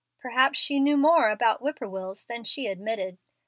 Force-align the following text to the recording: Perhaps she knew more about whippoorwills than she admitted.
Perhaps 0.19 0.57
she 0.57 0.79
knew 0.79 0.97
more 0.97 1.29
about 1.29 1.59
whippoorwills 1.59 2.23
than 2.23 2.43
she 2.43 2.65
admitted. 2.65 3.19